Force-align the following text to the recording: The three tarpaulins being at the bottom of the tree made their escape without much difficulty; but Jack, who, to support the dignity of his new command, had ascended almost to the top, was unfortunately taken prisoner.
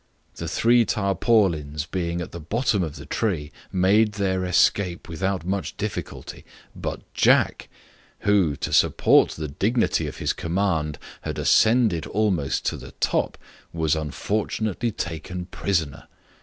The 0.37 0.47
three 0.47 0.83
tarpaulins 0.83 1.85
being 1.85 2.21
at 2.21 2.31
the 2.31 2.39
bottom 2.39 2.81
of 2.81 2.95
the 2.95 3.05
tree 3.05 3.51
made 3.71 4.13
their 4.13 4.43
escape 4.45 5.07
without 5.07 5.45
much 5.45 5.77
difficulty; 5.77 6.43
but 6.75 7.01
Jack, 7.13 7.69
who, 8.21 8.55
to 8.55 8.73
support 8.73 9.33
the 9.33 9.47
dignity 9.47 10.07
of 10.07 10.17
his 10.17 10.31
new 10.35 10.41
command, 10.41 10.97
had 11.21 11.37
ascended 11.37 12.07
almost 12.07 12.65
to 12.65 12.77
the 12.77 12.93
top, 12.93 13.37
was 13.73 13.95
unfortunately 13.95 14.89
taken 14.89 15.45
prisoner. 15.45 16.07